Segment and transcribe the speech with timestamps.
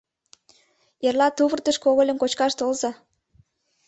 [1.07, 2.91] Эрла тувыртыш когыльым кочкаш толза.